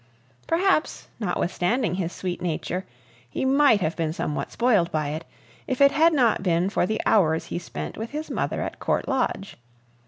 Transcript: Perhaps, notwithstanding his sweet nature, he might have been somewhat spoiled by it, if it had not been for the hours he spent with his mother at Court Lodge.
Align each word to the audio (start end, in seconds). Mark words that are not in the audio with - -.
Perhaps, 0.47 1.09
notwithstanding 1.19 1.93
his 1.93 2.11
sweet 2.11 2.41
nature, 2.41 2.87
he 3.29 3.45
might 3.45 3.81
have 3.81 3.95
been 3.95 4.11
somewhat 4.11 4.51
spoiled 4.51 4.91
by 4.91 5.09
it, 5.09 5.25
if 5.67 5.79
it 5.79 5.91
had 5.91 6.11
not 6.11 6.41
been 6.41 6.71
for 6.71 6.87
the 6.87 6.99
hours 7.05 7.45
he 7.45 7.59
spent 7.59 7.97
with 7.99 8.09
his 8.09 8.31
mother 8.31 8.61
at 8.63 8.79
Court 8.79 9.07
Lodge. 9.07 9.57